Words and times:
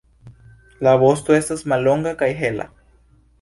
La 0.87 0.93
vosto 1.03 1.35
estas 1.41 1.61
mallonga 1.75 2.15
kaj 2.23 2.31
hela. 2.41 2.67